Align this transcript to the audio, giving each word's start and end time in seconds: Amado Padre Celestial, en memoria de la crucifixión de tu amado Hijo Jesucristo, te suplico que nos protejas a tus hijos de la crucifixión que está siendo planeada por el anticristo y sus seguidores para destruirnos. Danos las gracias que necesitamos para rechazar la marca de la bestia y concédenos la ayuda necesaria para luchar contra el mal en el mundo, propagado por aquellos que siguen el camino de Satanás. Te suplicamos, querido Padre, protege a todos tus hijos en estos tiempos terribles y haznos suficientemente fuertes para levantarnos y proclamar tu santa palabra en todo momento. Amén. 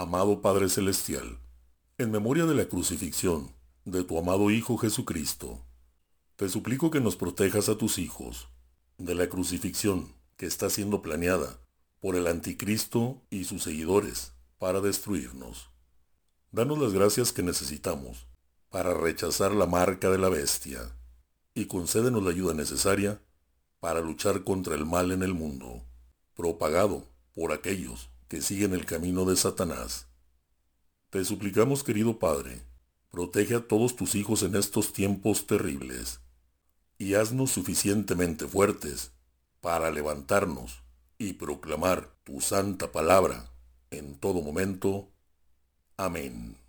Amado 0.00 0.40
Padre 0.40 0.70
Celestial, 0.70 1.38
en 1.98 2.10
memoria 2.10 2.46
de 2.46 2.54
la 2.54 2.64
crucifixión 2.64 3.52
de 3.84 4.02
tu 4.02 4.18
amado 4.18 4.50
Hijo 4.50 4.78
Jesucristo, 4.78 5.62
te 6.36 6.48
suplico 6.48 6.90
que 6.90 7.02
nos 7.02 7.16
protejas 7.16 7.68
a 7.68 7.76
tus 7.76 7.98
hijos 7.98 8.48
de 8.96 9.14
la 9.14 9.28
crucifixión 9.28 10.14
que 10.38 10.46
está 10.46 10.70
siendo 10.70 11.02
planeada 11.02 11.60
por 12.00 12.16
el 12.16 12.28
anticristo 12.28 13.20
y 13.28 13.44
sus 13.44 13.62
seguidores 13.62 14.32
para 14.56 14.80
destruirnos. 14.80 15.68
Danos 16.50 16.78
las 16.78 16.94
gracias 16.94 17.34
que 17.34 17.42
necesitamos 17.42 18.26
para 18.70 18.94
rechazar 18.94 19.52
la 19.52 19.66
marca 19.66 20.08
de 20.08 20.16
la 20.16 20.30
bestia 20.30 20.96
y 21.52 21.66
concédenos 21.66 22.22
la 22.22 22.30
ayuda 22.30 22.54
necesaria 22.54 23.20
para 23.80 24.00
luchar 24.00 24.44
contra 24.44 24.74
el 24.74 24.86
mal 24.86 25.12
en 25.12 25.22
el 25.22 25.34
mundo, 25.34 25.84
propagado 26.34 27.04
por 27.34 27.52
aquellos 27.52 28.08
que 28.30 28.40
siguen 28.40 28.74
el 28.74 28.86
camino 28.86 29.24
de 29.24 29.34
Satanás. 29.34 30.06
Te 31.10 31.24
suplicamos, 31.24 31.82
querido 31.82 32.20
Padre, 32.20 32.62
protege 33.10 33.56
a 33.56 33.66
todos 33.66 33.96
tus 33.96 34.14
hijos 34.14 34.44
en 34.44 34.54
estos 34.54 34.92
tiempos 34.92 35.48
terribles 35.48 36.20
y 36.96 37.14
haznos 37.14 37.50
suficientemente 37.50 38.46
fuertes 38.46 39.10
para 39.60 39.90
levantarnos 39.90 40.84
y 41.18 41.32
proclamar 41.32 42.14
tu 42.22 42.40
santa 42.40 42.92
palabra 42.92 43.50
en 43.90 44.14
todo 44.14 44.42
momento. 44.42 45.10
Amén. 45.96 46.56